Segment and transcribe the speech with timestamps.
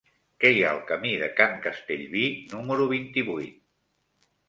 [0.43, 2.25] Què hi ha al camí de Can Castellví
[2.57, 3.65] número vint-i-vuit?